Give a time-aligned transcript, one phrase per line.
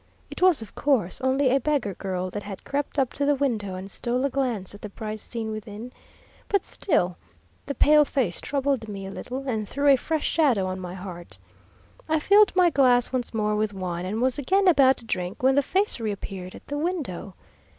[0.31, 3.75] It was, of course, only a beggar girl that had crept up to the window
[3.75, 5.91] and stole a glance at the bright scene within;
[6.49, 7.17] but still
[7.67, 11.37] the pale face troubled me a little, and threw a fresh shadow on my heart.
[12.09, 15.53] I filled my glass once more with wine, and was again about to drink, when
[15.53, 17.35] the face reappeared at the window.